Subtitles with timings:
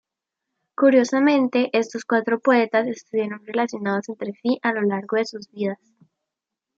[0.73, 5.77] Curiosamente, estos cuatro poetas estuvieron relacionados entre sí a lo largo de sus vidas.